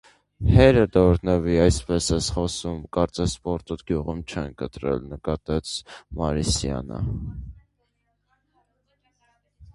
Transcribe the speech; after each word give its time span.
-Հերդ 0.53 0.95
օրհնվի, 1.01 1.51
այնպես 1.65 2.07
ես 2.13 2.29
խոսում, 2.37 2.79
կարծես 2.97 3.35
պորտդ 3.49 3.85
գյուղում 3.91 4.23
չեն 4.33 4.57
կտրել,- 4.63 5.05
նկատեց 5.13 5.75
Մարիսյանը: 6.23 7.05